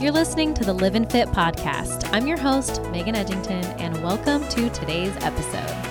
You're 0.00 0.12
listening 0.12 0.54
to 0.54 0.64
the 0.64 0.72
Live 0.72 0.94
and 0.94 1.10
Fit 1.10 1.26
podcast. 1.30 2.08
I'm 2.12 2.28
your 2.28 2.38
host, 2.38 2.80
Megan 2.92 3.16
Edgington, 3.16 3.64
and 3.80 4.00
welcome 4.00 4.46
to 4.50 4.70
today's 4.70 5.16
episode. 5.24 5.87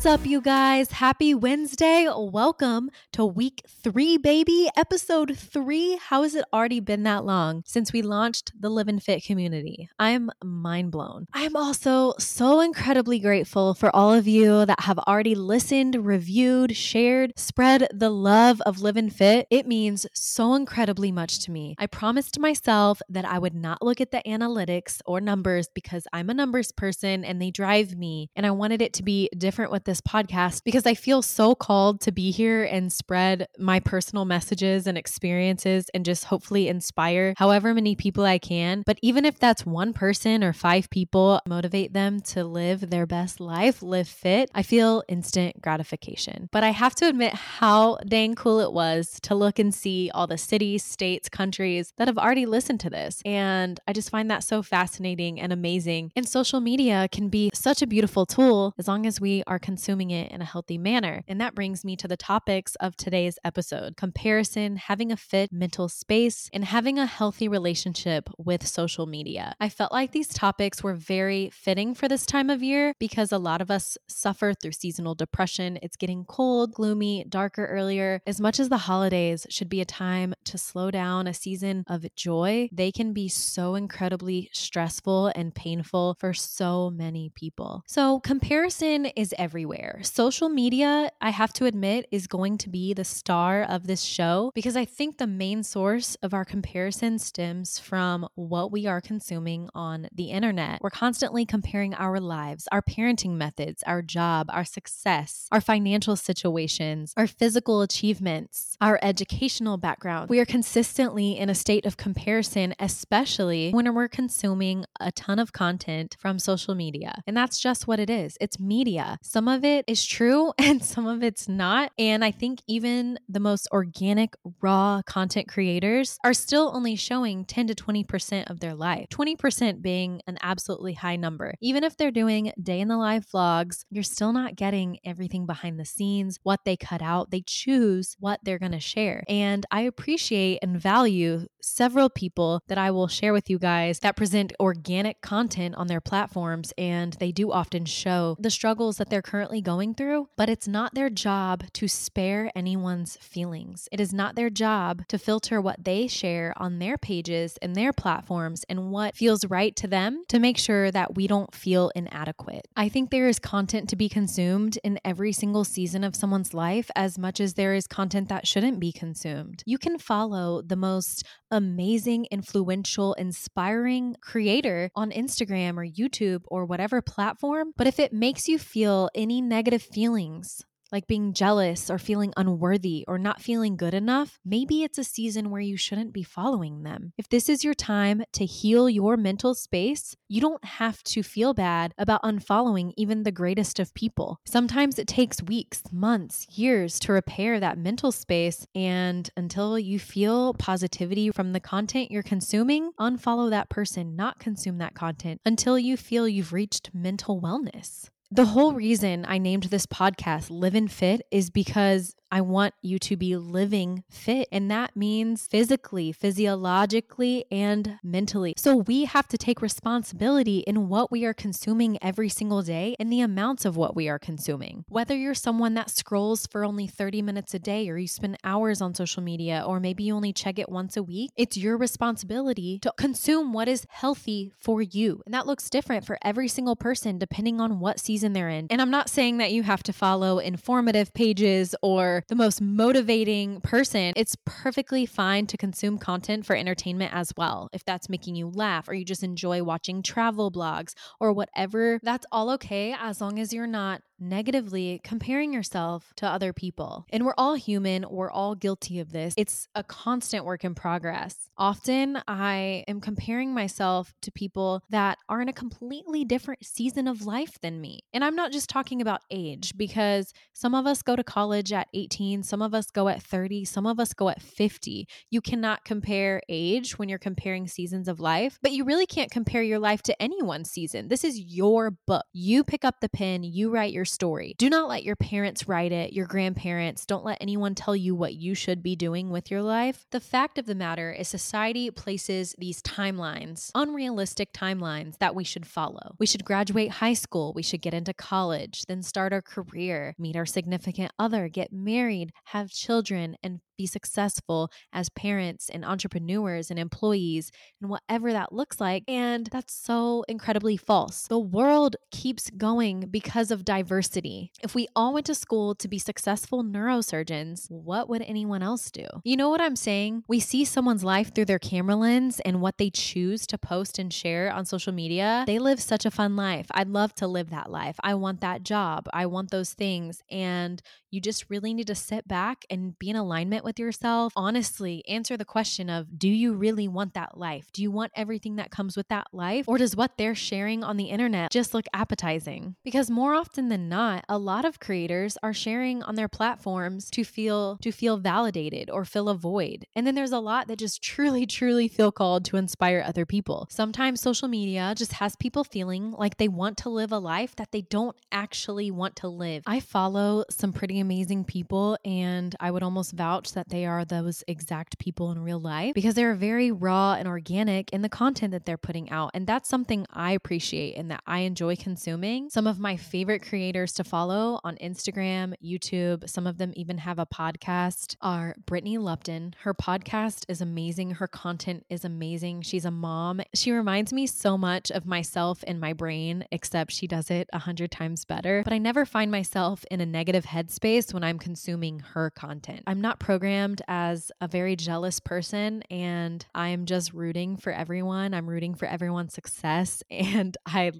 What's 0.00 0.20
up, 0.20 0.24
you 0.24 0.40
guys? 0.40 0.92
Happy 0.92 1.34
Wednesday. 1.34 2.08
Welcome 2.10 2.90
to 3.12 3.26
week 3.26 3.60
three, 3.68 4.16
baby. 4.16 4.70
Episode 4.74 5.36
three. 5.36 5.98
How 6.02 6.22
has 6.22 6.34
it 6.34 6.46
already 6.54 6.80
been 6.80 7.02
that 7.02 7.26
long 7.26 7.62
since 7.66 7.92
we 7.92 8.00
launched 8.00 8.50
the 8.58 8.70
Live 8.70 8.88
and 8.88 9.02
Fit 9.02 9.22
community? 9.22 9.90
I'm 9.98 10.30
mind 10.42 10.90
blown. 10.90 11.26
I 11.34 11.42
am 11.42 11.54
also 11.54 12.14
so 12.18 12.60
incredibly 12.60 13.18
grateful 13.18 13.74
for 13.74 13.94
all 13.94 14.10
of 14.10 14.26
you 14.26 14.64
that 14.64 14.80
have 14.80 14.98
already 15.00 15.34
listened, 15.34 15.94
reviewed, 15.96 16.74
shared, 16.74 17.34
spread 17.36 17.86
the 17.92 18.08
love 18.08 18.62
of 18.62 18.80
Live 18.80 18.96
and 18.96 19.14
Fit. 19.14 19.48
It 19.50 19.66
means 19.66 20.06
so 20.14 20.54
incredibly 20.54 21.12
much 21.12 21.40
to 21.40 21.50
me. 21.50 21.74
I 21.78 21.84
promised 21.84 22.38
myself 22.38 23.02
that 23.10 23.26
I 23.26 23.38
would 23.38 23.54
not 23.54 23.82
look 23.82 24.00
at 24.00 24.12
the 24.12 24.22
analytics 24.26 25.02
or 25.04 25.20
numbers 25.20 25.68
because 25.74 26.06
I'm 26.10 26.30
a 26.30 26.34
numbers 26.34 26.72
person 26.72 27.22
and 27.22 27.42
they 27.42 27.50
drive 27.50 27.98
me. 27.98 28.30
And 28.34 28.46
I 28.46 28.50
wanted 28.50 28.80
it 28.80 28.94
to 28.94 29.02
be 29.02 29.28
different 29.36 29.70
with 29.70 29.89
this 29.90 30.00
podcast 30.00 30.62
because 30.62 30.86
I 30.86 30.94
feel 30.94 31.20
so 31.20 31.56
called 31.56 32.00
to 32.02 32.12
be 32.12 32.30
here 32.30 32.62
and 32.62 32.92
spread 32.92 33.48
my 33.58 33.80
personal 33.80 34.24
messages 34.24 34.86
and 34.86 34.96
experiences 34.96 35.86
and 35.92 36.04
just 36.04 36.26
hopefully 36.26 36.68
inspire 36.68 37.34
however 37.36 37.74
many 37.74 37.96
people 37.96 38.24
I 38.24 38.38
can. 38.38 38.84
But 38.86 39.00
even 39.02 39.24
if 39.24 39.40
that's 39.40 39.66
one 39.66 39.92
person 39.92 40.44
or 40.44 40.52
five 40.52 40.88
people, 40.90 41.40
motivate 41.44 41.92
them 41.92 42.20
to 42.34 42.44
live 42.44 42.90
their 42.90 43.04
best 43.04 43.40
life, 43.40 43.82
live 43.82 44.06
fit, 44.06 44.48
I 44.54 44.62
feel 44.62 45.02
instant 45.08 45.60
gratification. 45.60 46.48
But 46.52 46.62
I 46.62 46.70
have 46.70 46.94
to 46.96 47.08
admit 47.08 47.34
how 47.34 47.96
dang 48.06 48.36
cool 48.36 48.60
it 48.60 48.72
was 48.72 49.18
to 49.22 49.34
look 49.34 49.58
and 49.58 49.74
see 49.74 50.08
all 50.14 50.28
the 50.28 50.38
cities, 50.38 50.84
states, 50.84 51.28
countries 51.28 51.92
that 51.96 52.06
have 52.06 52.18
already 52.18 52.46
listened 52.46 52.78
to 52.80 52.90
this. 52.90 53.22
And 53.24 53.80
I 53.88 53.92
just 53.92 54.10
find 54.10 54.30
that 54.30 54.44
so 54.44 54.62
fascinating 54.62 55.40
and 55.40 55.52
amazing. 55.52 56.12
And 56.14 56.28
social 56.28 56.60
media 56.60 57.08
can 57.10 57.28
be 57.28 57.50
such 57.52 57.82
a 57.82 57.88
beautiful 57.88 58.24
tool 58.24 58.72
as 58.78 58.86
long 58.86 59.04
as 59.04 59.20
we 59.20 59.42
are 59.48 59.58
consuming 59.80 60.10
it 60.10 60.30
in 60.30 60.42
a 60.42 60.44
healthy 60.44 60.76
manner. 60.76 61.24
And 61.26 61.40
that 61.40 61.54
brings 61.54 61.86
me 61.86 61.96
to 61.96 62.06
the 62.06 62.16
topics 62.16 62.74
of 62.80 62.96
today's 62.96 63.38
episode 63.42 63.96
comparison, 63.96 64.76
having 64.76 65.10
a 65.10 65.16
fit 65.16 65.50
mental 65.50 65.88
space, 65.88 66.50
and 66.52 66.66
having 66.66 66.98
a 66.98 67.06
healthy 67.06 67.48
relationship 67.48 68.28
with 68.36 68.66
social 68.66 69.06
media. 69.06 69.54
I 69.58 69.70
felt 69.70 69.90
like 69.90 70.12
these 70.12 70.28
topics 70.28 70.82
were 70.82 70.92
very 70.92 71.48
fitting 71.54 71.94
for 71.94 72.08
this 72.08 72.26
time 72.26 72.50
of 72.50 72.62
year 72.62 72.92
because 72.98 73.32
a 73.32 73.38
lot 73.38 73.62
of 73.62 73.70
us 73.70 73.96
suffer 74.06 74.52
through 74.52 74.72
seasonal 74.72 75.14
depression. 75.14 75.78
It's 75.80 75.96
getting 75.96 76.26
cold, 76.26 76.74
gloomy, 76.74 77.24
darker 77.26 77.64
earlier. 77.64 78.20
As 78.26 78.38
much 78.38 78.60
as 78.60 78.68
the 78.68 78.76
holidays 78.76 79.46
should 79.48 79.70
be 79.70 79.80
a 79.80 79.86
time 79.86 80.34
to 80.44 80.58
slow 80.58 80.90
down, 80.90 81.26
a 81.26 81.32
season 81.32 81.84
of 81.88 82.04
joy, 82.14 82.68
they 82.70 82.92
can 82.92 83.14
be 83.14 83.28
so 83.28 83.76
incredibly 83.76 84.50
stressful 84.52 85.28
and 85.28 85.54
painful 85.54 86.18
for 86.20 86.34
so 86.34 86.90
many 86.90 87.30
people. 87.34 87.82
So, 87.86 88.20
comparison 88.20 89.06
is 89.06 89.32
everything 89.38 89.69
everywhere. 89.70 90.00
Social 90.02 90.48
media, 90.48 91.10
I 91.20 91.30
have 91.30 91.52
to 91.54 91.66
admit, 91.66 92.06
is 92.10 92.26
going 92.26 92.58
to 92.58 92.68
be 92.68 92.94
the 92.94 93.04
star 93.04 93.62
of 93.62 93.86
this 93.86 94.02
show 94.02 94.50
because 94.54 94.76
I 94.76 94.84
think 94.84 95.18
the 95.18 95.26
main 95.26 95.62
source 95.62 96.16
of 96.22 96.34
our 96.34 96.44
comparison 96.44 97.18
stems 97.18 97.78
from 97.78 98.26
what 98.34 98.72
we 98.72 98.86
are 98.86 99.00
consuming 99.00 99.68
on 99.74 100.08
the 100.12 100.30
internet. 100.30 100.80
We're 100.82 100.90
constantly 100.90 101.44
comparing 101.46 101.94
our 101.94 102.18
lives, 102.20 102.66
our 102.72 102.82
parenting 102.82 103.36
methods, 103.36 103.82
our 103.86 104.02
job, 104.02 104.48
our 104.50 104.64
success, 104.64 105.46
our 105.52 105.60
financial 105.60 106.16
situations, 106.16 107.12
our 107.16 107.26
physical 107.26 107.82
achievements, 107.82 108.76
our 108.80 108.98
educational 109.02 109.76
background. 109.76 110.30
We 110.30 110.40
are 110.40 110.44
consistently 110.46 111.38
in 111.38 111.48
a 111.48 111.54
state 111.54 111.86
of 111.86 111.96
comparison, 111.96 112.74
especially 112.78 113.70
when 113.70 113.92
we're 113.94 114.08
consuming 114.08 114.84
a 114.98 115.12
ton 115.12 115.38
of 115.38 115.52
content 115.52 116.16
from 116.18 116.38
social 116.38 116.74
media. 116.74 117.22
And 117.26 117.36
that's 117.36 117.60
just 117.60 117.86
what 117.86 118.00
it 118.00 118.10
is 118.10 118.36
it's 118.40 118.58
media. 118.58 119.18
Some 119.22 119.48
of 119.48 119.59
it 119.64 119.84
is 119.86 120.04
true 120.04 120.52
and 120.58 120.84
some 120.84 121.06
of 121.06 121.22
it's 121.22 121.48
not. 121.48 121.92
And 121.98 122.24
I 122.24 122.30
think 122.30 122.60
even 122.66 123.18
the 123.28 123.40
most 123.40 123.68
organic, 123.72 124.34
raw 124.60 125.02
content 125.06 125.48
creators 125.48 126.18
are 126.24 126.34
still 126.34 126.70
only 126.74 126.96
showing 126.96 127.44
10 127.44 127.68
to 127.68 127.74
20% 127.74 128.50
of 128.50 128.60
their 128.60 128.74
life, 128.74 129.06
20% 129.10 129.82
being 129.82 130.20
an 130.26 130.38
absolutely 130.42 130.94
high 130.94 131.16
number. 131.16 131.54
Even 131.60 131.84
if 131.84 131.96
they're 131.96 132.10
doing 132.10 132.52
day 132.62 132.80
in 132.80 132.88
the 132.88 132.96
life 132.96 133.26
vlogs, 133.32 133.84
you're 133.90 134.02
still 134.02 134.32
not 134.32 134.56
getting 134.56 134.98
everything 135.04 135.46
behind 135.46 135.78
the 135.78 135.84
scenes, 135.84 136.38
what 136.42 136.60
they 136.64 136.76
cut 136.76 137.02
out. 137.02 137.30
They 137.30 137.42
choose 137.46 138.16
what 138.18 138.40
they're 138.44 138.58
going 138.58 138.72
to 138.72 138.80
share. 138.80 139.24
And 139.28 139.66
I 139.70 139.82
appreciate 139.82 140.60
and 140.62 140.80
value 140.80 141.46
several 141.62 142.08
people 142.08 142.62
that 142.68 142.78
I 142.78 142.90
will 142.90 143.08
share 143.08 143.32
with 143.32 143.50
you 143.50 143.58
guys 143.58 144.00
that 144.00 144.16
present 144.16 144.52
organic 144.60 145.20
content 145.20 145.74
on 145.74 145.86
their 145.86 146.00
platforms. 146.00 146.72
And 146.78 147.14
they 147.14 147.32
do 147.32 147.52
often 147.52 147.84
show 147.84 148.36
the 148.38 148.50
struggles 148.50 148.96
that 148.96 149.10
they're 149.10 149.22
currently 149.22 149.49
currently 149.50 149.60
going 149.62 149.94
through, 149.94 150.28
but 150.36 150.48
it's 150.48 150.68
not 150.68 150.94
their 150.94 151.10
job 151.10 151.64
to 151.72 151.88
spare 151.88 152.52
anyone's 152.54 153.16
feelings. 153.16 153.88
It 153.90 153.98
is 153.98 154.14
not 154.14 154.36
their 154.36 154.48
job 154.48 155.02
to 155.08 155.18
filter 155.18 155.60
what 155.60 155.82
they 155.82 156.06
share 156.06 156.54
on 156.56 156.78
their 156.78 156.96
pages 156.96 157.58
and 157.60 157.74
their 157.74 157.92
platforms 157.92 158.64
and 158.68 158.92
what 158.92 159.16
feels 159.16 159.44
right 159.46 159.74
to 159.74 159.88
them 159.88 160.22
to 160.28 160.38
make 160.38 160.56
sure 160.56 160.92
that 160.92 161.16
we 161.16 161.26
don't 161.26 161.52
feel 161.52 161.90
inadequate. 161.96 162.68
I 162.76 162.88
think 162.88 163.10
there 163.10 163.26
is 163.26 163.40
content 163.40 163.88
to 163.88 163.96
be 163.96 164.08
consumed 164.08 164.78
in 164.84 165.00
every 165.04 165.32
single 165.32 165.64
season 165.64 166.04
of 166.04 166.14
someone's 166.14 166.54
life 166.54 166.88
as 166.94 167.18
much 167.18 167.40
as 167.40 167.54
there 167.54 167.74
is 167.74 167.88
content 167.88 168.28
that 168.28 168.46
shouldn't 168.46 168.78
be 168.78 168.92
consumed. 168.92 169.64
You 169.66 169.78
can 169.78 169.98
follow 169.98 170.62
the 170.62 170.76
most 170.76 171.26
amazing, 171.50 172.26
influential, 172.30 173.14
inspiring 173.14 174.16
creator 174.20 174.90
on 174.94 175.10
Instagram 175.10 175.76
or 175.76 175.86
YouTube 175.86 176.42
or 176.46 176.64
whatever 176.64 177.02
platform, 177.02 177.72
but 177.76 177.86
if 177.86 177.98
it 177.98 178.12
makes 178.12 178.48
you 178.48 178.58
feel 178.58 179.10
any 179.14 179.40
negative 179.40 179.82
feelings 179.82 180.64
like 180.92 181.06
being 181.06 181.32
jealous 181.32 181.90
or 181.90 181.98
feeling 181.98 182.32
unworthy 182.36 183.04
or 183.08 183.18
not 183.18 183.40
feeling 183.40 183.76
good 183.76 183.94
enough, 183.94 184.38
maybe 184.44 184.82
it's 184.82 184.98
a 184.98 185.04
season 185.04 185.50
where 185.50 185.60
you 185.60 185.76
shouldn't 185.76 186.12
be 186.12 186.22
following 186.22 186.82
them. 186.82 187.12
If 187.18 187.28
this 187.28 187.48
is 187.48 187.64
your 187.64 187.74
time 187.74 188.22
to 188.32 188.44
heal 188.44 188.88
your 188.88 189.16
mental 189.16 189.54
space, 189.54 190.16
you 190.28 190.40
don't 190.40 190.64
have 190.64 191.02
to 191.04 191.22
feel 191.22 191.54
bad 191.54 191.94
about 191.98 192.22
unfollowing 192.22 192.92
even 192.96 193.22
the 193.22 193.32
greatest 193.32 193.78
of 193.78 193.94
people. 193.94 194.40
Sometimes 194.46 194.98
it 194.98 195.06
takes 195.06 195.42
weeks, 195.42 195.82
months, 195.92 196.46
years 196.58 196.98
to 197.00 197.12
repair 197.12 197.60
that 197.60 197.78
mental 197.78 198.12
space. 198.12 198.66
And 198.74 199.28
until 199.36 199.78
you 199.78 199.98
feel 199.98 200.54
positivity 200.54 201.30
from 201.30 201.52
the 201.52 201.60
content 201.60 202.10
you're 202.10 202.22
consuming, 202.22 202.92
unfollow 202.98 203.50
that 203.50 203.68
person, 203.68 204.16
not 204.16 204.38
consume 204.38 204.78
that 204.78 204.94
content 204.94 205.40
until 205.44 205.78
you 205.78 205.96
feel 205.96 206.28
you've 206.28 206.52
reached 206.52 206.90
mental 206.94 207.40
wellness. 207.40 208.08
The 208.32 208.44
whole 208.44 208.74
reason 208.74 209.24
I 209.26 209.38
named 209.38 209.64
this 209.64 209.86
podcast 209.86 210.50
Live 210.50 210.76
and 210.76 210.88
Fit 210.90 211.22
is 211.32 211.50
because 211.50 212.14
I 212.32 212.40
want 212.40 212.74
you 212.82 212.98
to 213.00 213.16
be 213.16 213.36
living 213.36 214.04
fit. 214.08 214.48
And 214.52 214.70
that 214.70 214.96
means 214.96 215.46
physically, 215.46 216.12
physiologically, 216.12 217.44
and 217.50 217.98
mentally. 218.02 218.54
So 218.56 218.76
we 218.76 219.04
have 219.04 219.26
to 219.28 219.38
take 219.38 219.60
responsibility 219.62 220.58
in 220.60 220.88
what 220.88 221.10
we 221.10 221.24
are 221.24 221.34
consuming 221.34 221.98
every 222.02 222.28
single 222.28 222.62
day 222.62 222.94
and 222.98 223.12
the 223.12 223.20
amounts 223.20 223.64
of 223.64 223.76
what 223.76 223.96
we 223.96 224.08
are 224.08 224.18
consuming. 224.18 224.84
Whether 224.88 225.16
you're 225.16 225.34
someone 225.34 225.74
that 225.74 225.90
scrolls 225.90 226.46
for 226.46 226.64
only 226.64 226.86
30 226.86 227.22
minutes 227.22 227.54
a 227.54 227.58
day, 227.58 227.88
or 227.88 227.98
you 227.98 228.06
spend 228.08 228.38
hours 228.44 228.80
on 228.80 228.94
social 228.94 229.22
media, 229.22 229.64
or 229.66 229.80
maybe 229.80 230.04
you 230.04 230.14
only 230.14 230.32
check 230.32 230.58
it 230.58 230.68
once 230.68 230.96
a 230.96 231.02
week, 231.02 231.30
it's 231.36 231.56
your 231.56 231.76
responsibility 231.76 232.78
to 232.80 232.92
consume 232.96 233.52
what 233.52 233.68
is 233.68 233.86
healthy 233.88 234.52
for 234.58 234.82
you. 234.82 235.22
And 235.24 235.34
that 235.34 235.46
looks 235.46 235.70
different 235.70 236.04
for 236.04 236.18
every 236.22 236.48
single 236.48 236.76
person 236.76 237.18
depending 237.18 237.60
on 237.60 237.80
what 237.80 237.98
season 237.98 238.32
they're 238.32 238.48
in. 238.48 238.66
And 238.70 238.80
I'm 238.80 238.90
not 238.90 239.08
saying 239.08 239.38
that 239.38 239.52
you 239.52 239.62
have 239.62 239.82
to 239.84 239.92
follow 239.92 240.38
informative 240.38 241.12
pages 241.12 241.74
or 241.82 242.19
the 242.28 242.34
most 242.34 242.60
motivating 242.60 243.60
person, 243.60 244.12
it's 244.16 244.36
perfectly 244.44 245.06
fine 245.06 245.46
to 245.46 245.56
consume 245.56 245.98
content 245.98 246.46
for 246.46 246.56
entertainment 246.56 247.12
as 247.14 247.32
well. 247.36 247.68
If 247.72 247.84
that's 247.84 248.08
making 248.08 248.36
you 248.36 248.48
laugh 248.48 248.88
or 248.88 248.94
you 248.94 249.04
just 249.04 249.22
enjoy 249.22 249.62
watching 249.62 250.02
travel 250.02 250.50
blogs 250.50 250.94
or 251.20 251.32
whatever, 251.32 252.00
that's 252.02 252.26
all 252.32 252.50
okay 252.50 252.94
as 252.98 253.20
long 253.20 253.38
as 253.38 253.52
you're 253.52 253.66
not 253.66 254.02
negatively 254.20 255.00
comparing 255.02 255.52
yourself 255.52 256.12
to 256.16 256.26
other 256.26 256.52
people. 256.52 257.06
And 257.10 257.24
we're 257.24 257.34
all 257.38 257.54
human, 257.54 258.04
we're 258.08 258.30
all 258.30 258.54
guilty 258.54 259.00
of 259.00 259.12
this. 259.12 259.34
It's 259.36 259.66
a 259.74 259.82
constant 259.82 260.44
work 260.44 260.64
in 260.64 260.74
progress. 260.74 261.50
Often 261.56 262.22
I 262.28 262.84
am 262.86 263.00
comparing 263.00 263.54
myself 263.54 264.12
to 264.22 264.32
people 264.32 264.82
that 264.90 265.18
are 265.28 265.40
in 265.40 265.48
a 265.48 265.52
completely 265.52 266.24
different 266.24 266.64
season 266.64 267.08
of 267.08 267.26
life 267.26 267.58
than 267.60 267.80
me. 267.80 268.00
And 268.12 268.24
I'm 268.24 268.36
not 268.36 268.52
just 268.52 268.68
talking 268.68 269.00
about 269.00 269.22
age 269.30 269.76
because 269.76 270.32
some 270.52 270.74
of 270.74 270.86
us 270.86 271.02
go 271.02 271.16
to 271.16 271.24
college 271.24 271.72
at 271.72 271.88
18, 271.94 272.42
some 272.42 272.62
of 272.62 272.74
us 272.74 272.90
go 272.90 273.08
at 273.08 273.22
30, 273.22 273.64
some 273.64 273.86
of 273.86 273.98
us 273.98 274.12
go 274.12 274.28
at 274.28 274.42
50. 274.42 275.06
You 275.30 275.40
cannot 275.40 275.84
compare 275.84 276.42
age 276.48 276.98
when 276.98 277.08
you're 277.08 277.18
comparing 277.18 277.66
seasons 277.66 278.08
of 278.08 278.20
life, 278.20 278.58
but 278.62 278.72
you 278.72 278.84
really 278.84 279.06
can't 279.06 279.30
compare 279.30 279.62
your 279.62 279.78
life 279.78 280.02
to 280.02 280.22
anyone's 280.22 280.70
season. 280.70 281.08
This 281.08 281.24
is 281.24 281.38
your 281.38 281.92
book. 282.06 282.24
You 282.32 282.64
pick 282.64 282.84
up 282.84 283.00
the 283.00 283.08
pen, 283.08 283.42
you 283.42 283.70
write 283.70 283.92
your 283.92 284.04
story. 284.10 284.54
Do 284.58 284.68
not 284.68 284.88
let 284.88 285.04
your 285.04 285.16
parents 285.16 285.68
write 285.68 285.92
it, 285.92 286.12
your 286.12 286.26
grandparents. 286.26 287.06
Don't 287.06 287.24
let 287.24 287.38
anyone 287.40 287.74
tell 287.74 287.96
you 287.96 288.14
what 288.14 288.34
you 288.34 288.54
should 288.54 288.82
be 288.82 288.96
doing 288.96 289.30
with 289.30 289.50
your 289.50 289.62
life. 289.62 290.06
The 290.10 290.20
fact 290.20 290.58
of 290.58 290.66
the 290.66 290.74
matter 290.74 291.12
is, 291.12 291.28
society 291.28 291.90
places 291.90 292.54
these 292.58 292.82
timelines, 292.82 293.70
unrealistic 293.74 294.52
timelines 294.52 295.18
that 295.18 295.34
we 295.34 295.44
should 295.44 295.66
follow. 295.66 296.16
We 296.18 296.26
should 296.26 296.44
graduate 296.44 296.90
high 296.90 297.14
school, 297.14 297.52
we 297.54 297.62
should 297.62 297.82
get 297.82 297.94
into 297.94 298.12
college, 298.12 298.84
then 298.86 299.02
start 299.02 299.32
our 299.32 299.42
career, 299.42 300.14
meet 300.18 300.36
our 300.36 300.46
significant 300.46 301.12
other, 301.18 301.48
get 301.48 301.72
married, 301.72 302.32
have 302.46 302.70
children, 302.70 303.36
and 303.42 303.60
be 303.80 303.86
successful 303.86 304.70
as 304.92 305.08
parents 305.08 305.70
and 305.70 305.86
entrepreneurs 305.86 306.70
and 306.70 306.78
employees 306.78 307.50
and 307.80 307.88
whatever 307.88 308.30
that 308.30 308.52
looks 308.52 308.78
like. 308.78 309.04
And 309.08 309.48
that's 309.50 309.72
so 309.72 310.22
incredibly 310.28 310.76
false. 310.76 311.26
The 311.28 311.38
world 311.38 311.96
keeps 312.10 312.50
going 312.50 313.08
because 313.10 313.50
of 313.50 313.64
diversity. 313.64 314.52
If 314.62 314.74
we 314.74 314.86
all 314.94 315.14
went 315.14 315.24
to 315.26 315.34
school 315.34 315.74
to 315.76 315.88
be 315.88 315.98
successful 315.98 316.62
neurosurgeons, 316.62 317.70
what 317.70 318.10
would 318.10 318.20
anyone 318.20 318.62
else 318.62 318.90
do? 318.90 319.06
You 319.24 319.38
know 319.38 319.48
what 319.48 319.62
I'm 319.62 319.76
saying? 319.76 320.24
We 320.28 320.40
see 320.40 320.66
someone's 320.66 321.02
life 321.02 321.34
through 321.34 321.46
their 321.46 321.58
camera 321.58 321.96
lens 321.96 322.38
and 322.40 322.60
what 322.60 322.76
they 322.76 322.90
choose 322.90 323.46
to 323.46 323.56
post 323.56 323.98
and 323.98 324.12
share 324.12 324.52
on 324.52 324.66
social 324.66 324.92
media. 324.92 325.44
They 325.46 325.58
live 325.58 325.80
such 325.80 326.04
a 326.04 326.10
fun 326.10 326.36
life. 326.36 326.66
I'd 326.72 326.88
love 326.88 327.14
to 327.14 327.26
live 327.26 327.48
that 327.48 327.70
life. 327.70 327.96
I 328.02 328.14
want 328.14 328.42
that 328.42 328.62
job. 328.62 329.08
I 329.14 329.24
want 329.24 329.50
those 329.50 329.72
things. 329.72 330.22
And 330.30 330.82
you 331.10 331.20
just 331.20 331.46
really 331.48 331.72
need 331.72 331.86
to 331.86 331.94
sit 331.94 332.28
back 332.28 332.64
and 332.70 332.98
be 332.98 333.10
in 333.10 333.16
alignment 333.16 333.64
with 333.64 333.69
yourself. 333.78 334.32
Honestly, 334.36 335.04
answer 335.08 335.36
the 335.36 335.44
question 335.44 335.88
of 335.88 336.18
do 336.18 336.28
you 336.28 336.54
really 336.54 336.88
want 336.88 337.14
that 337.14 337.38
life? 337.38 337.70
Do 337.72 337.82
you 337.82 337.90
want 337.90 338.12
everything 338.14 338.56
that 338.56 338.70
comes 338.70 338.96
with 338.96 339.08
that 339.08 339.28
life? 339.32 339.66
Or 339.68 339.78
does 339.78 339.96
what 339.96 340.16
they're 340.16 340.34
sharing 340.34 340.82
on 340.82 340.96
the 340.96 341.10
internet 341.10 341.50
just 341.50 341.74
look 341.74 341.86
appetizing? 341.92 342.76
Because 342.84 343.10
more 343.10 343.34
often 343.34 343.68
than 343.68 343.88
not, 343.88 344.24
a 344.28 344.38
lot 344.38 344.64
of 344.64 344.80
creators 344.80 345.36
are 345.42 345.52
sharing 345.52 346.02
on 346.02 346.14
their 346.14 346.28
platforms 346.28 347.10
to 347.10 347.24
feel 347.24 347.78
to 347.82 347.92
feel 347.92 348.16
validated 348.16 348.90
or 348.90 349.04
fill 349.04 349.28
a 349.28 349.34
void. 349.34 349.86
And 349.94 350.06
then 350.06 350.14
there's 350.14 350.32
a 350.32 350.38
lot 350.38 350.68
that 350.68 350.78
just 350.78 351.02
truly 351.02 351.46
truly 351.60 351.88
feel 351.88 352.12
called 352.12 352.44
to 352.46 352.56
inspire 352.56 353.04
other 353.06 353.26
people. 353.26 353.66
Sometimes 353.70 354.20
social 354.20 354.48
media 354.48 354.94
just 354.96 355.14
has 355.14 355.36
people 355.36 355.64
feeling 355.64 356.12
like 356.12 356.36
they 356.36 356.48
want 356.48 356.78
to 356.78 356.88
live 356.88 357.12
a 357.12 357.18
life 357.18 357.56
that 357.56 357.72
they 357.72 357.82
don't 357.82 358.16
actually 358.32 358.90
want 358.90 359.16
to 359.16 359.28
live. 359.28 359.62
I 359.66 359.80
follow 359.80 360.44
some 360.50 360.72
pretty 360.72 361.00
amazing 361.00 361.44
people, 361.44 361.98
and 362.04 362.54
I 362.60 362.70
would 362.70 362.82
almost 362.82 363.12
vouch 363.12 363.52
that 363.52 363.59
they 363.68 363.86
are 363.86 364.04
those 364.04 364.42
exact 364.48 364.98
people 364.98 365.30
in 365.30 365.42
real 365.42 365.60
life 365.60 365.94
because 365.94 366.14
they're 366.14 366.34
very 366.34 366.70
raw 366.70 367.14
and 367.14 367.28
organic 367.28 367.90
in 367.92 368.02
the 368.02 368.08
content 368.08 368.52
that 368.52 368.64
they're 368.64 368.76
putting 368.76 369.10
out. 369.10 369.30
And 369.34 369.46
that's 369.46 369.68
something 369.68 370.06
I 370.12 370.32
appreciate 370.32 370.96
and 370.96 371.10
that 371.10 371.22
I 371.26 371.40
enjoy 371.40 371.76
consuming. 371.76 372.50
Some 372.50 372.66
of 372.66 372.78
my 372.78 372.96
favorite 372.96 373.42
creators 373.42 373.92
to 373.94 374.04
follow 374.04 374.60
on 374.64 374.76
Instagram, 374.76 375.54
YouTube, 375.64 376.28
some 376.28 376.46
of 376.46 376.58
them 376.58 376.72
even 376.76 376.98
have 376.98 377.18
a 377.18 377.26
podcast, 377.26 378.16
are 378.20 378.54
Brittany 378.66 378.98
Lupton. 378.98 379.54
Her 379.62 379.74
podcast 379.74 380.44
is 380.48 380.60
amazing. 380.60 381.12
Her 381.12 381.28
content 381.28 381.84
is 381.90 382.04
amazing. 382.04 382.62
She's 382.62 382.84
a 382.84 382.90
mom. 382.90 383.40
She 383.54 383.72
reminds 383.72 384.12
me 384.12 384.26
so 384.26 384.56
much 384.56 384.90
of 384.90 385.06
myself 385.06 385.62
in 385.64 385.80
my 385.80 385.92
brain, 385.92 386.44
except 386.50 386.92
she 386.92 387.06
does 387.06 387.30
it 387.30 387.48
a 387.52 387.58
hundred 387.58 387.90
times 387.90 388.24
better. 388.24 388.62
But 388.64 388.72
I 388.72 388.78
never 388.78 389.04
find 389.04 389.30
myself 389.30 389.84
in 389.90 390.00
a 390.00 390.06
negative 390.06 390.44
headspace 390.44 391.12
when 391.12 391.24
I'm 391.24 391.38
consuming 391.38 392.00
her 392.00 392.30
content. 392.30 392.82
I'm 392.86 393.00
not 393.00 393.18
programmed 393.18 393.39
as 393.44 394.30
a 394.40 394.48
very 394.48 394.76
jealous 394.76 395.18
person 395.18 395.82
and 395.90 396.44
I'm 396.54 396.84
just 396.84 397.12
rooting 397.12 397.56
for 397.56 397.72
everyone. 397.72 398.34
I'm 398.34 398.48
rooting 398.48 398.74
for 398.74 398.86
everyone's 398.86 399.32
success 399.32 400.02
and 400.10 400.56
I 400.66 400.92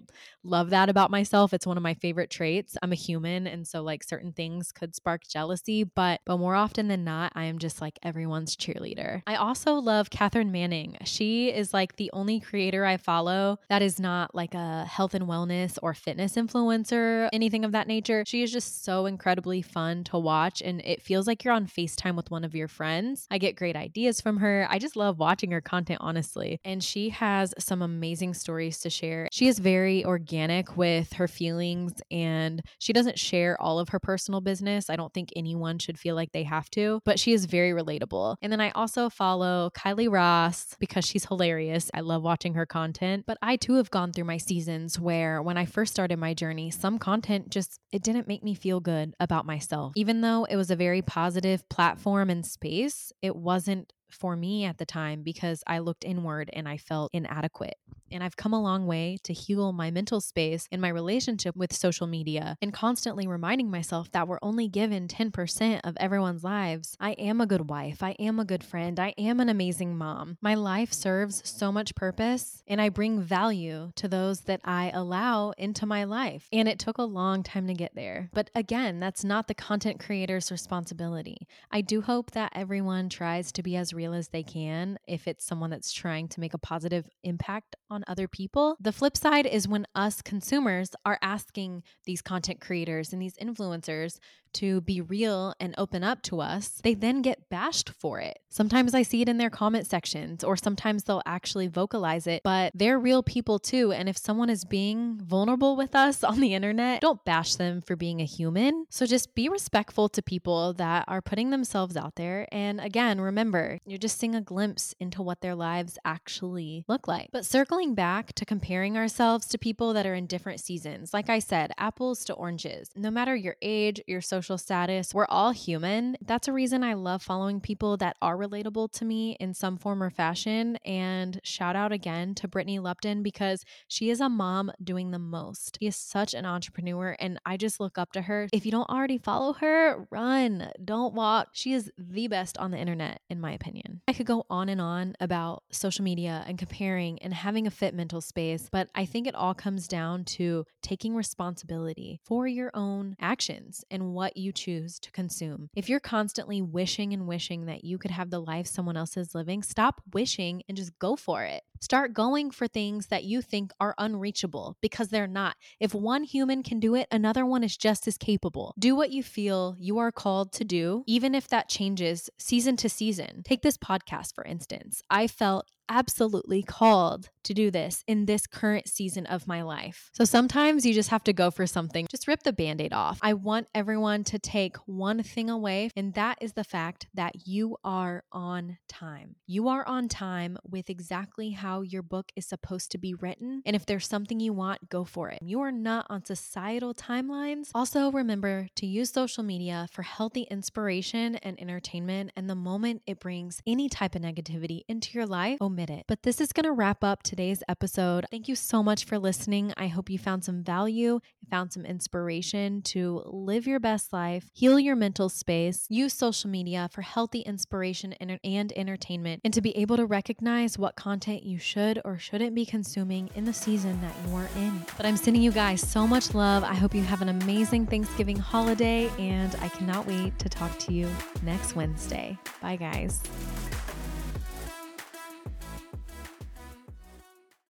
love 0.43 0.71
that 0.71 0.89
about 0.89 1.11
myself. 1.11 1.53
It's 1.53 1.67
one 1.67 1.77
of 1.77 1.83
my 1.83 1.95
favorite 1.95 2.31
traits. 2.31 2.77
I'm 2.83 2.93
a 2.93 2.97
human 2.97 3.47
and 3.47 3.67
so 3.67 3.83
like 3.83 4.03
certain 4.03 4.33
things 4.33 4.73
could 4.73 4.95
spark 4.95 5.27
jealousy, 5.29 5.85
but 5.85 6.21
but 6.25 6.39
more 6.39 6.55
often 6.55 6.89
than 6.89 7.05
not, 7.05 7.33
I 7.35 7.45
am 7.45 7.59
just 7.59 7.81
like 7.81 7.99
everyone's 8.03 8.57
cheerleader. 8.57 9.23
I 9.27 9.35
also 9.35 9.75
love 9.75 10.11
Katherine 10.11 10.53
Manning. 10.53 10.97
She 11.05 11.49
is 11.49 11.75
like 11.75 11.97
the 11.97 12.11
only 12.13 12.41
creator 12.41 12.85
I 12.85 12.97
follow 12.97 13.59
that 13.69 13.83
is 13.83 14.01
not 14.01 14.35
like 14.35 14.55
a 14.55 14.85
health 14.87 15.15
and 15.15 15.27
wellness 15.27 15.79
or 15.83 15.93
fitness 15.93 16.37
influencer, 16.37 17.29
anything 17.33 17.65
of 17.65 17.73
that 17.73 17.87
nature. 17.87 18.25
She 18.27 18.43
is 18.43 18.51
just 18.51 18.85
so 18.85 19.07
incredibly 19.07 19.63
fun 19.63 20.05
to 20.05 20.19
watch 20.19 20.63
and 20.63 20.81
it 20.85 21.03
feels 21.03 21.27
like 21.27 21.45
you're 21.45 21.55
on 21.55 21.67
FaceTime 21.67 22.17
with 22.17 22.30
one 22.31 22.45
of 22.45 22.55
your 22.55 22.69
friends. 22.69 23.27
I 23.31 23.39
get 23.39 23.57
great 23.57 23.77
ideas 23.77 24.21
from 24.21 24.39
her. 24.39 24.67
I 24.71 24.79
just 24.79 24.97
love 24.97 25.19
watching 25.19 25.51
her 25.51 25.61
content, 25.61 26.01
honestly. 26.03 26.61
And 26.65 26.83
she 26.83 27.11
has 27.11 27.55
some 27.59 27.83
amazing 27.83 28.35
stories 28.35 28.79
to 28.81 28.91
share. 28.91 29.29
She 29.33 29.49
is 29.49 29.59
very 29.59 30.05
organic 30.05 30.77
with 30.77 31.15
her 31.15 31.29
feelings 31.29 31.95
and 32.11 32.63
she 32.79 32.93
doesn't 32.93 33.19
share 33.19 33.61
all 33.61 33.79
of 33.79 33.91
her 33.91 33.99
personal 33.99 34.41
business. 34.41 34.91
I 34.91 34.97
don't 34.97 35.13
think 35.13 35.31
anyone 35.35 35.79
should 35.79 35.99
feel 35.99 36.15
like 36.15 36.33
they 36.33 36.45
have 36.45 36.71
to, 36.71 37.01
but 37.05 37.19
she 37.19 37.33
is 37.33 37.47
very 37.47 37.71
relatable. 37.71 38.37
And 38.43 38.53
then 38.53 38.61
I 38.61 38.71
also 38.71 39.09
follow 39.09 39.71
Kylie 39.75 40.11
Ross 40.11 40.77
because 40.79 41.05
she's 41.05 41.25
hilarious. 41.25 41.91
I 41.95 42.01
love 42.01 42.23
watching 42.23 42.55
her 42.55 42.67
content, 42.67 43.25
but 43.27 43.39
I 43.43 43.57
too 43.57 43.75
have 43.75 43.91
gone 43.91 44.13
through 44.13 44.25
my 44.25 44.37
seasons 44.37 44.99
where 44.99 45.43
when 45.43 45.57
I 45.57 45.65
first 45.65 45.93
started 45.93 46.19
my 46.19 46.35
journey, 46.35 46.71
some 46.71 46.99
content 46.99 47.51
just 47.51 47.81
it 47.93 48.03
didn't 48.03 48.29
make 48.29 48.43
me 48.43 48.55
feel 48.55 48.81
good 48.81 49.15
about 49.19 49.47
myself. 49.47 49.93
Even 49.97 50.21
though 50.21 50.45
it 50.45 50.57
was 50.57 50.71
a 50.71 50.77
very 50.77 51.03
positive 51.03 51.69
platform 51.69 52.20
and 52.29 52.45
space, 52.45 53.13
it 53.23 53.37
wasn't 53.37 53.95
for 54.13 54.37
me 54.37 54.65
at 54.65 54.79
the 54.79 54.87
time 54.87 55.23
because 55.23 55.63
I 55.67 55.79
looked 55.79 56.05
inward 56.05 56.51
and 56.53 56.69
I 56.69 56.77
felt 56.77 57.11
inadequate. 57.13 57.77
And 58.13 58.25
I've 58.25 58.37
come 58.37 58.53
a 58.53 58.61
long 58.61 58.87
way 58.87 59.19
to 59.23 59.33
heal 59.33 59.73
my 59.73 59.91
mental 59.91 60.21
space 60.21 60.67
in 60.71 60.81
my 60.81 60.89
relationship 60.89 61.55
with 61.55 61.73
social 61.73 62.07
media 62.07 62.57
and 62.61 62.73
constantly 62.73 63.27
reminding 63.27 63.71
myself 63.71 64.11
that 64.13 64.27
we're 64.27 64.41
only 64.43 64.69
given 64.69 65.07
10% 65.07 65.81
of 65.85 65.97
everyone's 66.01 66.43
lives. 66.43 66.97
I 66.99 67.13
am 67.13 67.41
a 67.41 67.47
good 67.47 67.71
wife. 67.71 68.03
I 68.03 68.13
am 68.19 68.41
a 68.41 68.45
good 68.45 68.65
friend. 68.65 68.99
I 68.99 69.15
am 69.17 69.39
an 69.39 69.49
amazing 69.49 69.97
mom. 69.97 70.39
My 70.41 70.55
life 70.55 70.93
serves 70.93 71.43
so 71.49 71.71
much 71.71 71.95
purpose 71.95 72.63
and 72.67 72.81
I 72.81 72.89
bring 72.89 73.21
value 73.21 73.93
to 73.97 74.09
those 74.09 74.41
that 74.43 74.61
I 74.65 74.91
allow 74.93 75.53
into 75.53 75.87
my 75.87 76.05
life. 76.05 76.49
And 76.53 76.69
it 76.69 76.79
took 76.79 76.99
a 76.99 77.05
long 77.05 77.43
time 77.43 77.69
to 77.69 77.75
get 77.75 77.95
there. 77.95 78.31
But 78.33 78.51
again, 78.55 78.99
that's 78.99 79.25
not 79.25 79.47
the 79.47 79.55
content 79.55 80.01
creator's 80.01 80.51
responsibility. 80.51 81.47
I 81.71 81.81
do 81.81 82.01
hope 82.01 82.33
that 82.33 82.53
everyone 82.55 83.09
tries 83.09 83.53
to 83.53 83.63
be 83.63 83.77
as 83.77 83.95
real 84.01 84.15
as 84.15 84.29
they 84.29 84.43
can 84.43 84.99
if 85.07 85.29
it's 85.29 85.45
someone 85.45 85.69
that's 85.69 85.93
trying 85.93 86.27
to 86.27 86.41
make 86.41 86.55
a 86.55 86.59
positive 86.59 87.07
impact 87.23 87.77
on 87.91 88.03
other 88.09 88.27
people. 88.27 88.79
The 88.81 88.93
flip 88.93 89.15
side 89.15 89.45
is 89.45 89.69
when 89.69 89.87
us 89.95 90.23
consumers 90.23 90.93
are 91.05 91.19
asking 91.21 91.83
these 92.07 92.23
content 92.23 92.63
creators 92.63 93.13
and 93.13 93.21
these 93.21 93.37
influencers 93.37 94.19
to 94.55 94.81
be 94.81 95.01
real 95.01 95.55
and 95.61 95.75
open 95.79 96.03
up 96.03 96.23
to 96.23 96.41
us, 96.41 96.81
they 96.83 96.95
then 96.95 97.23
get 97.23 97.49
bashed 97.49 97.91
for 97.91 98.21
it. 98.21 98.39
Sometimes 98.49 98.95
I 98.95 99.03
see 99.03 99.23
it 99.23 99.29
in 99.29 99.39
their 99.39 99.51
comment 99.51 99.87
sections, 99.87 100.43
or 100.43 100.57
sometimes 100.57 101.05
they'll 101.05 101.23
actually 101.27 101.69
vocalize 101.69 102.27
it, 102.27 102.43
but 102.43 102.73
they're 102.75 102.99
real 102.99 103.23
people 103.23 103.59
too. 103.59 103.93
And 103.93 104.09
if 104.09 104.17
someone 104.17 104.51
is 104.51 104.65
being 104.65 105.21
vulnerable 105.23 105.77
with 105.77 105.95
us 105.95 106.25
on 106.31 106.41
the 106.41 106.55
internet, 106.55 107.01
don't 107.01 107.25
bash 107.25 107.55
them 107.55 107.81
for 107.81 107.97
being 107.97 108.21
a 108.21 108.25
human. 108.25 108.87
So 108.91 109.07
just 109.07 109.35
be 109.35 109.49
respectful 109.49 110.09
to 110.11 110.23
people 110.23 110.73
that 110.75 111.05
are 111.09 111.23
putting 111.23 111.51
themselves 111.51 111.97
out 111.97 112.17
there. 112.17 112.47
And 112.53 112.81
again, 112.81 113.21
remember, 113.21 113.79
you're 113.91 113.99
just 113.99 114.19
seeing 114.19 114.35
a 114.35 114.41
glimpse 114.41 114.95
into 115.01 115.23
what 115.23 115.41
their 115.41 115.55
lives 115.55 115.99
actually 116.05 116.85
look 116.89 117.09
like. 117.09 117.31
But 117.33 117.45
circling 117.45 117.95
back 117.95 118.33
to 118.35 118.45
comparing 118.45 118.97
ourselves 118.97 119.47
to 119.47 119.59
people 119.59 119.93
that 119.95 120.07
are 120.07 120.15
in 120.15 120.27
different 120.27 120.61
seasons, 120.61 121.13
like 121.13 121.29
I 121.29 121.41
said, 121.41 121.73
apples 121.77 122.25
to 122.27 122.35
oranges, 122.35 122.91
no 122.95 123.11
matter 123.11 123.35
your 123.35 123.57
age, 123.61 124.01
your 124.07 124.21
social 124.21 124.59
status. 124.59 125.13
We're 125.13 125.27
all 125.29 125.51
human. 125.51 126.17
That's 126.25 126.49
a 126.49 126.53
reason 126.53 126.85
I 126.85 126.95
love 126.95 127.23
following 127.23 127.61
people 127.61 127.97
that 127.97 128.17
are 128.23 128.37
relatable 128.37 128.93
to 128.93 129.05
me 129.05 129.37
in 129.41 129.55
some 129.55 129.77
form 129.77 130.03
or 130.03 130.11
fashion. 130.11 130.77
And 130.85 131.41
shout 131.43 131.75
out 131.75 131.93
again 131.93 132.35
to 132.37 132.49
Brittany 132.49 132.79
Lupton 132.79 133.23
because 133.23 133.65
she 133.89 134.11
is 134.11 134.21
a 134.21 134.29
mom 134.29 134.71
doing 134.83 135.11
the 135.11 135.19
most. 135.19 135.79
She 135.81 135.89
is 135.89 135.97
such 135.97 136.35
an 136.35 136.47
entrepreneur, 136.47 137.17
and 137.19 137.41
I 137.45 137.57
just 137.57 137.81
look 137.81 137.99
up 137.99 138.13
to 138.13 138.23
her. 138.23 138.49
If 138.53 138.65
you 138.65 138.73
don't 138.73 138.89
already 138.89 139.19
follow 139.19 139.55
her, 139.55 140.07
run, 140.11 140.71
don't 140.85 141.15
walk. 141.15 141.49
She 141.53 141.73
is 141.73 141.91
the 141.99 142.29
best 142.29 142.57
on 142.59 142.71
the 142.71 142.79
internet, 142.79 143.21
in 143.29 143.41
my 143.41 143.53
opinion. 143.53 143.80
I 144.09 144.13
could 144.13 144.27
go 144.27 144.45
on 144.51 144.69
and 144.69 144.81
on 144.81 145.15
about 145.21 145.63
social 145.71 146.05
media 146.05 146.45
and 146.47 146.59
comparing 146.59 147.21
and 147.23 147.33
having 147.33 147.67
a 147.67 147.71
fit 147.71 147.95
mental 147.95 148.21
space, 148.21 148.69
but 148.71 148.89
I 148.95 149.05
think 149.05 149.27
it 149.27 149.35
all 149.35 149.55
comes 149.55 149.87
down 149.89 150.25
to 150.37 150.67
taking 150.83 151.15
responsibility 151.15 152.21
for 152.25 152.47
your 152.47 152.71
own 152.75 153.17
actions 153.21 153.85
and 153.91 154.13
what 154.15 154.37
you 154.37 154.53
choose 154.53 154.99
to 155.01 155.11
consume. 155.13 155.71
If 155.75 155.89
you're 155.89 156.01
constantly 156.01 156.63
wishing 156.63 157.13
and 157.13 157.27
wishing 157.27 157.67
that 157.67 157.85
you 157.85 157.99
could 157.99 158.11
have 158.11 158.31
the 158.31 158.41
life 158.41 158.67
someone 158.67 158.97
else 158.97 159.17
is 159.17 159.35
living, 159.35 159.63
stop 159.63 160.01
wishing 160.13 160.63
and 160.69 160.77
just 160.77 160.99
go 160.99 161.17
for 161.17 161.45
it. 161.45 161.63
Start 161.83 162.13
going 162.13 162.51
for 162.51 162.69
things 162.69 163.07
that 163.07 163.25
you 163.25 163.41
think 163.41 163.73
are 163.81 163.95
unreachable 163.97 164.77
because 164.83 165.09
they're 165.09 165.27
not. 165.27 165.57
If 165.79 165.95
one 165.95 166.25
human 166.25 166.63
can 166.63 166.79
do 166.79 166.95
it, 166.95 167.09
another 167.11 167.47
one 167.47 167.65
is 167.65 167.75
just 167.75 168.07
as 168.07 168.19
capable. 168.19 168.75
Do 168.79 168.95
what 168.95 169.11
you 169.11 169.23
feel 169.23 169.77
you 169.79 169.97
are 169.99 170.13
called 170.13 170.53
to 170.53 170.65
do, 170.65 171.05
even 171.07 171.35
if 171.35 171.49
that 171.49 171.71
changes 171.71 172.29
season 172.37 172.77
to 172.77 172.91
season. 172.91 173.43
Take 173.45 173.63
this 173.71 173.77
podcast, 173.77 174.35
for 174.35 174.43
instance. 174.45 175.01
I 175.11 175.29
felt 175.29 175.71
absolutely 175.91 176.63
called 176.63 177.29
to 177.43 177.55
do 177.55 177.71
this 177.71 178.05
in 178.07 178.27
this 178.27 178.47
current 178.47 178.89
season 178.89 179.27
of 179.27 179.47
my 179.47 179.63
life. 179.63 180.11
So 180.13 180.25
sometimes 180.25 180.87
you 180.87 180.95
just 180.95 181.11
have 181.11 181.25
to 181.25 181.33
go 181.33 181.51
for 181.51 181.67
something. 181.67 182.07
Just 182.11 182.29
rip 182.29 182.43
the 182.43 182.53
band 182.53 182.81
aid 182.81 182.93
off. 182.93 183.19
I 183.23 183.35
want 183.35 183.67
everyone 183.75 184.25
to 184.25 184.39
take 184.39 184.77
one 184.87 185.23
thing 185.23 185.51
away, 185.51 185.91
and 185.97 186.15
that 186.15 186.39
is 186.41 186.53
the 186.53 186.65
fact 186.65 187.07
that 187.15 187.47
you 187.47 187.77
are 187.83 188.25
on 188.31 188.79
time. 188.89 189.37
You 189.47 189.69
are 189.69 189.87
on 189.87 190.09
time 190.09 190.59
with 190.69 190.91
exactly 190.91 191.51
how 191.51 191.83
your 191.83 192.03
book 192.03 192.31
is 192.37 192.47
supposed 192.47 192.93
to 192.93 192.99
be 192.99 193.15
written. 193.15 193.63
And 193.67 193.75
if 193.75 193.87
there's 193.87 194.07
something 194.07 194.39
you 194.39 194.53
want, 194.53 194.89
go 194.89 195.05
for 195.05 195.31
it. 195.31 195.41
You 195.43 195.61
are 195.63 195.73
not 195.73 196.07
on 196.09 196.25
societal 196.25 196.95
timelines. 196.95 197.71
Also, 197.75 198.13
remember 198.13 198.69
to 198.77 198.87
use 198.87 199.11
social 199.11 199.43
media 199.43 199.89
for 199.91 200.03
healthy 200.03 200.43
inspiration 200.43 201.37
and 201.37 201.61
entertainment. 201.61 202.33
And 202.37 202.49
the 202.49 202.55
moment 202.55 203.03
it 203.07 203.19
brings 203.19 203.63
any 203.67 203.89
type 203.89 204.15
of 204.15 204.23
negativity 204.23 204.83
into 204.89 205.19
your 205.19 205.27
life, 205.27 205.59
omit 205.61 205.80
But 206.07 206.23
this 206.23 206.41
is 206.41 206.53
going 206.53 206.65
to 206.65 206.73
wrap 206.73 207.03
up 207.03 207.23
today's 207.23 207.63
episode. 207.69 208.27
Thank 208.31 208.49
you 208.49 208.55
so 208.55 208.83
much 208.83 209.05
for 209.05 209.19
listening. 209.19 209.73
I 209.77 209.89
hope 209.89 210.11
you 210.11 210.19
found 210.19 210.45
some 210.45 210.63
value, 210.63 211.21
found 211.51 211.73
some 211.73 211.87
inspiration 211.87 212.83
to 212.83 213.23
live 213.27 213.67
your 213.67 213.81
best 213.81 214.13
life, 214.13 214.51
heal 214.53 214.79
your 214.79 214.97
mental 214.97 215.29
space, 215.29 215.87
use 215.89 216.13
social 216.13 216.51
media 216.51 216.89
for 216.93 217.03
healthy 217.03 217.41
inspiration 217.41 218.13
and, 218.15 218.39
and 218.45 218.73
entertainment, 218.77 219.41
and 219.45 219.55
to 219.55 219.61
be 219.61 219.77
able 219.77 219.97
to 219.97 220.07
recognize 220.07 220.79
what 220.79 220.97
content 220.97 221.43
you 221.43 221.59
should 221.59 222.01
or 222.05 222.19
shouldn't 222.19 222.55
be 222.55 222.67
consuming 222.67 223.31
in 223.35 223.45
the 223.45 223.53
season 223.53 224.01
that 224.01 224.15
you 224.27 224.37
are 224.37 224.49
in. 224.57 224.85
But 224.97 225.07
I'm 225.07 225.17
sending 225.17 225.43
you 225.43 225.53
guys 225.53 225.81
so 225.81 226.07
much 226.07 226.35
love. 226.35 226.63
I 226.63 226.75
hope 226.75 226.95
you 226.95 227.03
have 227.03 227.23
an 227.23 227.29
amazing 227.31 227.87
Thanksgiving 227.87 228.37
holiday, 228.37 229.11
and 229.19 229.55
I 229.61 229.69
cannot 229.69 230.07
wait 230.07 230.39
to 230.39 230.49
talk 230.49 230.79
to 230.81 230.93
you 230.93 231.09
next 231.43 231.75
Wednesday. 231.75 232.39
Bye, 232.61 232.77
guys. 232.77 233.23